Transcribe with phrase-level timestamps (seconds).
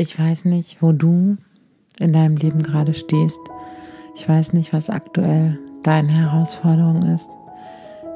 [0.00, 1.38] Ich weiß nicht, wo du
[1.98, 3.40] in deinem Leben gerade stehst.
[4.14, 7.28] Ich weiß nicht, was aktuell deine Herausforderung ist.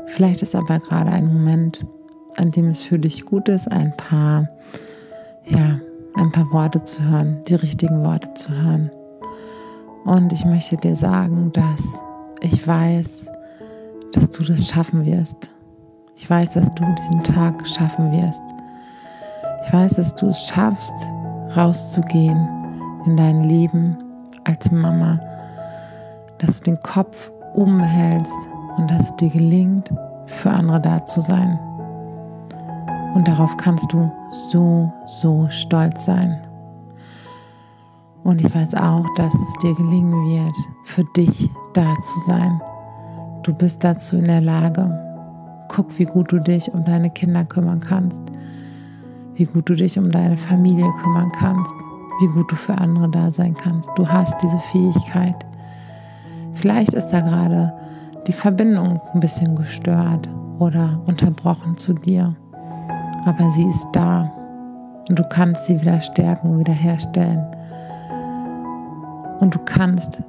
[0.07, 1.85] Vielleicht ist aber gerade ein Moment,
[2.37, 4.49] an dem es für dich gut ist, ein paar,
[5.49, 5.81] ja,
[6.15, 8.89] ein paar Worte zu hören, die richtigen Worte zu hören.
[10.05, 11.83] Und ich möchte dir sagen, dass
[12.43, 13.27] ich weiß,
[14.13, 15.51] dass du das schaffen wirst.
[16.15, 18.43] Ich weiß, dass du diesen Tag schaffen wirst.
[19.67, 20.95] Ich weiß, dass du es schaffst,
[21.57, 22.49] rauszugehen
[23.07, 23.97] in dein Leben
[24.45, 25.19] als Mama,
[26.39, 28.37] dass du den Kopf umhältst
[28.77, 29.91] und dass es dir gelingt,
[30.27, 31.59] für andere da zu sein.
[33.15, 34.11] Und darauf kannst du
[34.51, 36.41] so, so stolz sein.
[38.25, 42.61] Und ich weiß auch, dass es dir gelingen wird, für dich da zu sein.
[43.43, 44.99] Du bist dazu in der Lage.
[45.69, 48.23] Guck, wie gut du dich um deine Kinder kümmern kannst
[49.43, 51.75] wie gut du dich um deine Familie kümmern kannst,
[52.21, 53.91] wie gut du für andere da sein kannst.
[53.97, 55.35] Du hast diese Fähigkeit.
[56.53, 57.73] Vielleicht ist da gerade
[58.29, 60.29] die Verbindung ein bisschen gestört
[60.61, 62.37] oder unterbrochen zu dir,
[63.25, 64.31] aber sie ist da
[65.09, 67.45] und du kannst sie wieder stärken, wieder herstellen.
[69.41, 70.23] Und du kannst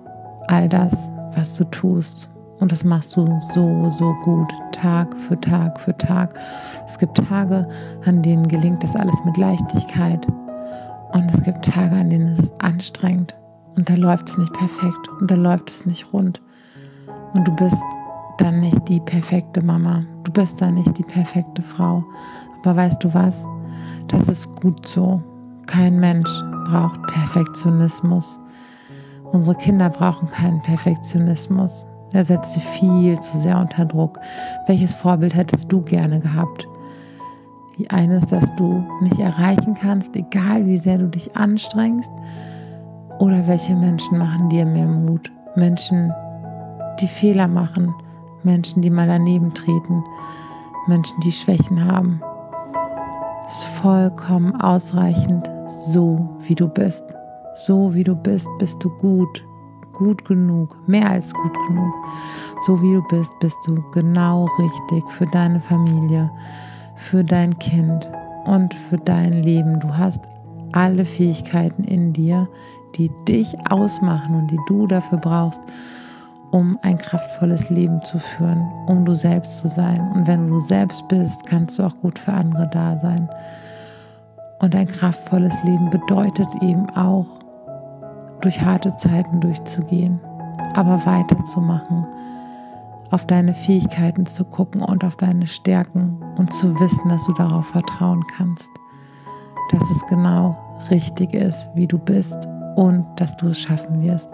[0.48, 2.30] all das, was du tust,
[2.64, 6.40] und das machst du so, so gut, Tag für Tag für Tag.
[6.86, 7.68] Es gibt Tage,
[8.06, 10.26] an denen gelingt das alles mit Leichtigkeit.
[11.12, 13.36] Und es gibt Tage, an denen es anstrengend.
[13.76, 15.10] Und da läuft es nicht perfekt.
[15.20, 16.42] Und da läuft es nicht rund.
[17.34, 17.84] Und du bist
[18.38, 20.06] dann nicht die perfekte Mama.
[20.24, 22.06] Du bist dann nicht die perfekte Frau.
[22.62, 23.46] Aber weißt du was?
[24.08, 25.22] Das ist gut so.
[25.66, 26.32] Kein Mensch
[26.64, 28.40] braucht Perfektionismus.
[29.34, 31.86] Unsere Kinder brauchen keinen Perfektionismus.
[32.14, 34.20] Er setzt sie viel zu sehr unter Druck.
[34.68, 36.68] Welches Vorbild hättest du gerne gehabt?
[37.80, 42.12] Die eine ist, dass du nicht erreichen kannst, egal wie sehr du dich anstrengst.
[43.18, 45.32] Oder welche Menschen machen dir mehr Mut?
[45.56, 46.14] Menschen,
[47.00, 47.94] die Fehler machen,
[48.44, 50.04] Menschen, die mal daneben treten,
[50.86, 52.22] Menschen, die Schwächen haben.
[53.46, 57.04] Es ist vollkommen ausreichend, so wie du bist.
[57.56, 59.44] So wie du bist, bist du gut
[60.04, 61.94] gut genug, mehr als gut genug.
[62.66, 66.30] So wie du bist, bist du genau richtig für deine Familie,
[66.96, 68.08] für dein Kind
[68.46, 69.80] und für dein Leben.
[69.80, 70.22] Du hast
[70.74, 72.50] alle Fähigkeiten in dir,
[72.96, 75.62] die dich ausmachen und die du dafür brauchst,
[76.52, 80.12] um ein kraftvolles Leben zu führen, um du selbst zu sein.
[80.14, 83.30] Und wenn du selbst bist, kannst du auch gut für andere da sein.
[84.60, 87.43] Und ein kraftvolles Leben bedeutet eben auch,
[88.44, 90.20] durch harte Zeiten durchzugehen,
[90.74, 92.06] aber weiterzumachen,
[93.10, 97.68] auf deine Fähigkeiten zu gucken und auf deine Stärken und zu wissen, dass du darauf
[97.68, 98.70] vertrauen kannst,
[99.72, 100.58] dass es genau
[100.90, 104.30] richtig ist, wie du bist und dass du es schaffen wirst.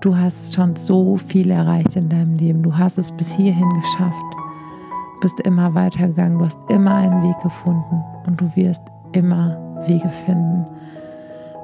[0.00, 2.62] Du hast schon so viel erreicht in deinem Leben.
[2.62, 4.34] Du hast es bis hierhin geschafft.
[5.14, 6.38] Du bist immer weitergegangen.
[6.38, 8.82] Du hast immer einen Weg gefunden und du wirst
[9.12, 10.66] immer Wege finden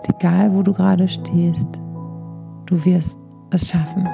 [0.08, 1.68] egal wo du gerade stehst,
[2.66, 3.18] du wirst
[3.50, 4.08] es schaffen.